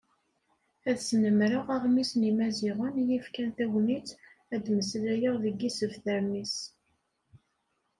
[0.89, 4.09] Ad snemreɣ Aɣmis n Yimaziɣen iyi-yefkan tagnit,
[4.53, 6.55] ad d-mmeslayeɣ deg yisebtaren-is.